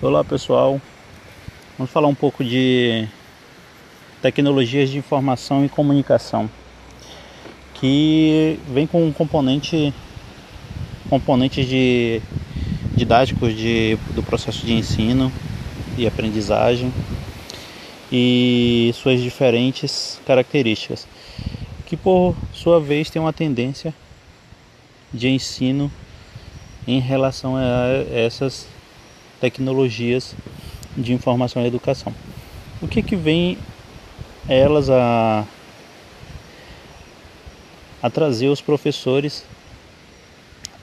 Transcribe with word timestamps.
Olá 0.00 0.22
pessoal, 0.22 0.80
vamos 1.76 1.92
falar 1.92 2.06
um 2.06 2.14
pouco 2.14 2.44
de 2.44 3.08
tecnologias 4.22 4.88
de 4.88 4.96
informação 4.96 5.64
e 5.64 5.68
comunicação 5.68 6.48
que 7.74 8.60
vem 8.68 8.86
com 8.86 9.04
um 9.04 9.12
componente 9.12 9.92
componentes 11.10 11.66
de 11.66 12.22
didáticos 12.94 13.56
de, 13.56 13.98
do 14.14 14.22
processo 14.22 14.64
de 14.64 14.72
ensino 14.72 15.32
e 15.96 16.06
aprendizagem 16.06 16.94
e 18.12 18.92
suas 18.94 19.20
diferentes 19.20 20.20
características 20.24 21.08
que 21.86 21.96
por 21.96 22.36
sua 22.52 22.78
vez 22.78 23.10
tem 23.10 23.20
uma 23.20 23.32
tendência 23.32 23.92
de 25.12 25.28
ensino 25.28 25.90
em 26.86 27.00
relação 27.00 27.56
a 27.56 27.88
essas 28.12 28.77
tecnologias 29.40 30.34
de 30.96 31.12
informação 31.12 31.62
e 31.62 31.66
educação. 31.66 32.14
O 32.80 32.88
que 32.88 33.02
que 33.02 33.16
vem 33.16 33.58
elas 34.48 34.88
a, 34.88 35.44
a 38.02 38.10
trazer 38.10 38.48
os 38.48 38.60
professores 38.60 39.44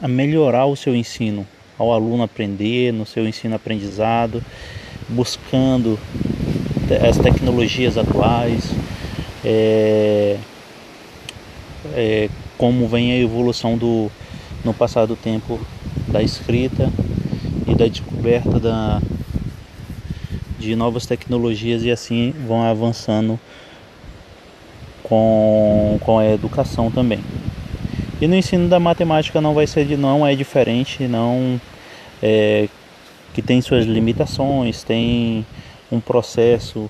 a 0.01 0.07
melhorar 0.07 0.65
o 0.65 0.75
seu 0.75 0.95
ensino, 0.95 1.47
ao 1.77 1.91
aluno 1.91 2.23
aprender 2.23 2.91
no 2.91 3.05
seu 3.05 3.27
ensino-aprendizado, 3.27 4.43
buscando 5.07 5.97
as 7.07 7.17
tecnologias 7.17 7.97
atuais, 7.97 8.71
é, 9.43 10.37
é, 11.93 12.29
como 12.57 12.87
vem 12.87 13.13
a 13.13 13.17
evolução 13.17 13.77
do, 13.77 14.11
no 14.63 14.73
passar 14.73 15.05
do 15.05 15.15
tempo 15.15 15.59
da 16.07 16.21
escrita 16.21 16.91
e 17.67 17.73
da 17.73 17.87
descoberta 17.87 18.59
da, 18.59 19.01
de 20.59 20.75
novas 20.75 21.05
tecnologias 21.05 21.83
e 21.83 21.91
assim 21.91 22.33
vão 22.47 22.63
avançando 22.63 23.39
com, 25.03 25.97
com 26.01 26.19
a 26.19 26.25
educação 26.25 26.91
também. 26.91 27.19
E 28.21 28.27
no 28.27 28.35
ensino 28.35 28.69
da 28.69 28.79
matemática 28.79 29.41
não 29.41 29.53
vai 29.53 29.67
ser 29.67 29.97
não 29.97 30.25
é 30.25 30.35
diferente, 30.35 31.07
não 31.07 31.59
é, 32.21 32.69
que 33.33 33.41
tem 33.41 33.61
suas 33.61 33.85
limitações, 33.85 34.83
tem 34.83 35.45
um 35.91 35.99
processo 35.99 36.89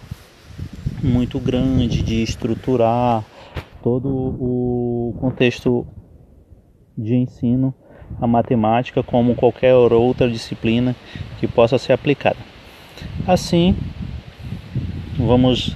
muito 1.02 1.40
grande 1.40 2.02
de 2.02 2.22
estruturar 2.22 3.24
todo 3.82 4.08
o 4.08 5.16
contexto 5.20 5.86
de 6.98 7.16
ensino 7.16 7.74
a 8.20 8.28
matemática 8.28 9.04
como 9.04 9.36
qualquer 9.36 9.74
outra 9.74 10.30
disciplina 10.30 10.96
que 11.40 11.48
possa 11.48 11.78
ser 11.78 11.94
aplicada. 11.94 12.38
Assim, 13.28 13.76
vamos 15.18 15.76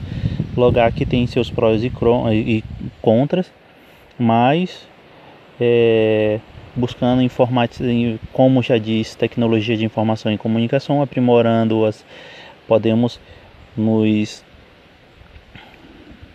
logar 0.55 0.91
que 0.91 1.05
tem 1.05 1.25
seus 1.27 1.49
prós 1.49 1.83
e 1.83 2.63
contras, 3.01 3.51
mas 4.17 4.87
é, 5.59 6.39
buscando 6.75 7.21
informática, 7.21 7.83
como 8.31 8.61
já 8.61 8.77
disse, 8.77 9.17
tecnologia 9.17 9.75
de 9.75 9.85
informação 9.85 10.31
e 10.31 10.37
comunicação, 10.37 11.01
aprimorando-as, 11.01 12.05
podemos 12.67 13.19
nos, 13.75 14.43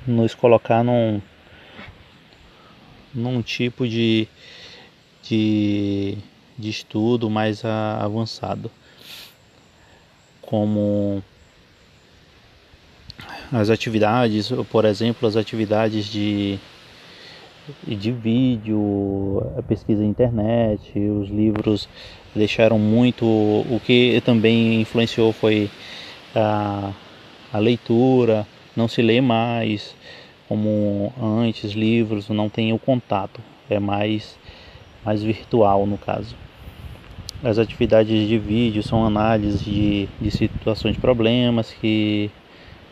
nos 0.06 0.34
colocar 0.34 0.82
num, 0.82 1.20
num 3.14 3.42
tipo 3.42 3.86
de 3.86 4.28
de, 5.28 6.16
de 6.58 6.70
estudo 6.70 7.30
mais 7.30 7.64
avançado, 7.64 8.70
como 10.42 11.22
as 13.52 13.70
atividades, 13.70 14.50
por 14.70 14.84
exemplo, 14.84 15.26
as 15.28 15.36
atividades 15.36 16.06
de, 16.06 16.58
de 17.86 18.12
vídeo, 18.12 19.42
a 19.56 19.62
pesquisa 19.62 20.02
na 20.02 20.08
internet, 20.08 20.98
os 20.98 21.28
livros 21.28 21.88
deixaram 22.34 22.78
muito. 22.78 23.24
O 23.24 23.80
que 23.84 24.20
também 24.24 24.80
influenciou 24.80 25.32
foi 25.32 25.70
a, 26.34 26.92
a 27.52 27.58
leitura, 27.58 28.46
não 28.76 28.88
se 28.88 29.00
lê 29.00 29.20
mais 29.20 29.94
como 30.48 31.12
antes, 31.20 31.72
livros, 31.72 32.28
não 32.28 32.48
tem 32.48 32.72
o 32.72 32.78
contato, 32.78 33.40
é 33.70 33.78
mais 33.78 34.38
mais 35.04 35.22
virtual 35.22 35.86
no 35.86 35.98
caso. 35.98 36.34
As 37.42 37.58
atividades 37.58 38.26
de 38.26 38.38
vídeo 38.38 38.82
são 38.82 39.04
análises 39.04 39.62
de, 39.62 40.08
de 40.20 40.30
situações 40.30 40.94
de 40.94 41.00
problemas 41.00 41.70
que, 41.72 42.30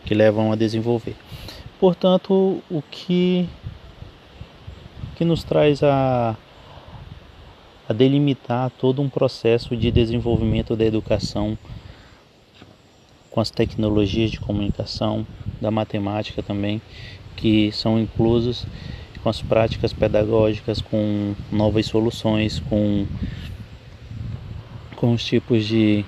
que 0.04 0.14
levam 0.14 0.52
a 0.52 0.56
desenvolver. 0.56 1.16
Portanto, 1.80 2.62
o 2.70 2.82
que, 2.90 3.48
que 5.16 5.24
nos 5.24 5.42
traz 5.42 5.82
a, 5.82 6.36
a 7.88 7.92
delimitar 7.92 8.70
todo 8.70 9.00
um 9.00 9.08
processo 9.08 9.76
de 9.76 9.90
desenvolvimento 9.90 10.76
da 10.76 10.84
educação 10.84 11.56
com 13.30 13.40
as 13.40 13.50
tecnologias 13.50 14.30
de 14.30 14.38
comunicação, 14.38 15.26
da 15.60 15.70
matemática 15.70 16.42
também, 16.42 16.82
que 17.34 17.72
são 17.72 17.98
inclusos 17.98 18.66
com 19.22 19.28
as 19.28 19.40
práticas 19.40 19.92
pedagógicas, 19.92 20.80
com 20.80 21.34
novas 21.50 21.86
soluções, 21.86 22.60
com, 22.60 23.06
com 24.96 25.12
os 25.12 25.24
tipos 25.24 25.64
de, 25.64 26.04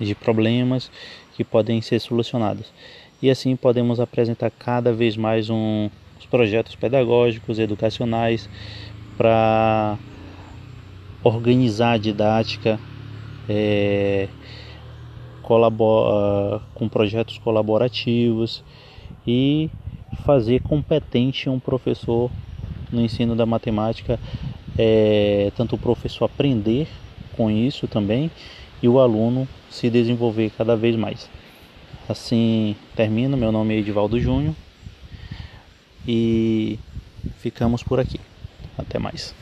de 0.00 0.14
problemas 0.14 0.90
que 1.36 1.44
podem 1.44 1.80
ser 1.82 2.00
solucionados. 2.00 2.72
E 3.20 3.30
assim 3.30 3.54
podemos 3.56 4.00
apresentar 4.00 4.50
cada 4.50 4.92
vez 4.92 5.16
mais 5.16 5.50
um, 5.50 5.90
os 6.18 6.26
projetos 6.26 6.74
pedagógicos, 6.74 7.58
educacionais, 7.58 8.48
para 9.16 9.98
organizar 11.22 11.92
a 11.92 11.98
didática, 11.98 12.78
é, 13.48 14.28
colabora, 15.42 16.62
com 16.74 16.88
projetos 16.88 17.38
colaborativos 17.38 18.62
e 19.26 19.68
fazer 20.24 20.60
competente 20.60 21.48
um 21.48 21.58
professor 21.58 22.30
no 22.90 23.00
ensino 23.00 23.34
da 23.36 23.46
matemática, 23.46 24.18
é, 24.76 25.50
tanto 25.56 25.76
o 25.76 25.78
professor 25.78 26.24
aprender 26.24 26.86
com 27.36 27.50
isso 27.50 27.86
também 27.86 28.30
e 28.82 28.88
o 28.88 28.98
aluno 28.98 29.48
se 29.70 29.90
desenvolver 29.90 30.50
cada 30.56 30.76
vez 30.76 30.96
mais. 30.96 31.28
Assim 32.08 32.74
termino, 32.96 33.36
meu 33.36 33.52
nome 33.52 33.74
é 33.74 33.78
Edivaldo 33.78 34.18
Júnior 34.18 34.54
e 36.06 36.78
ficamos 37.38 37.82
por 37.82 38.00
aqui. 38.00 38.20
Até 38.78 38.98
mais. 38.98 39.34